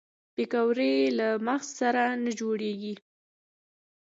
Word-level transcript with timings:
پکورې 0.35 0.93
له 1.17 1.27
مغز 1.47 1.67
سره 1.79 2.03
نه 2.23 2.31
جوړېږي 2.39 2.95